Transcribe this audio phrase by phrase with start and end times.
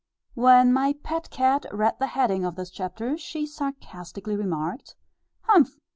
[0.33, 4.95] When my pet cat read the heading of this chapter, she sarcastically remarked,
[5.41, 5.77] "Humph!